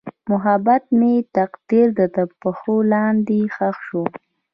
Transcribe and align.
محبت 0.31 0.83
مې 0.99 1.13
د 1.23 1.25
تقدیر 1.37 1.87
تر 2.15 2.27
پښو 2.41 2.75
لاندې 2.93 3.39
ښخ 3.55 3.75
شو. 3.87 4.03